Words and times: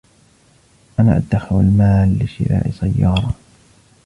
أنا 0.99 1.17
أدّخر 1.17 1.59
المال 1.59 2.19
لشراء 2.23 2.71
سيارة. 2.71 3.35